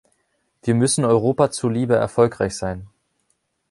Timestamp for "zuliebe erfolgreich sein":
1.51-2.87